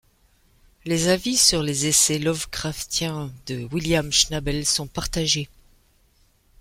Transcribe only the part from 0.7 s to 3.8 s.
Les avis sur les essais lovecraftiens de